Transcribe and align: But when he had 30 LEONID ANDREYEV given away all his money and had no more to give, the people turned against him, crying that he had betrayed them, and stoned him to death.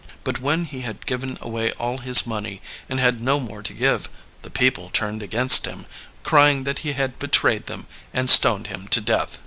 But 0.23 0.41
when 0.41 0.65
he 0.65 0.81
had 0.81 0.97
30 0.97 0.97
LEONID 0.97 0.97
ANDREYEV 0.97 1.05
given 1.05 1.37
away 1.41 1.71
all 1.73 1.97
his 1.99 2.25
money 2.25 2.59
and 2.89 2.99
had 2.99 3.21
no 3.21 3.39
more 3.39 3.61
to 3.61 3.71
give, 3.71 4.09
the 4.41 4.49
people 4.49 4.89
turned 4.89 5.21
against 5.21 5.67
him, 5.67 5.85
crying 6.23 6.63
that 6.63 6.79
he 6.79 6.93
had 6.93 7.19
betrayed 7.19 7.67
them, 7.67 7.85
and 8.11 8.27
stoned 8.27 8.65
him 8.65 8.87
to 8.87 8.99
death. 8.99 9.37